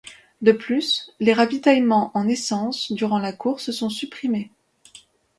[0.41, 4.49] De plus, les ravitaillements en essence durant la course sont supprimés.